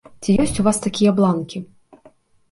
[0.21, 1.61] Ці ёсць у вас такія бланкі?